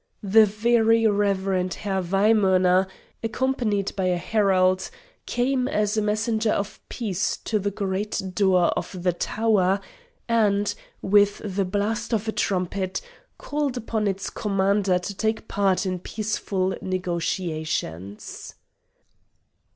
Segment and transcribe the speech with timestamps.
[0.23, 2.87] The Very Reverend Herr Waimœner,
[3.23, 4.89] accompanied by a herald,
[5.27, 9.79] came as a messenger of peace to the great door of the tower
[10.27, 12.99] and, with the blast of a trumpet,
[13.37, 18.55] called upon its commander to take part in peaceful negotiations.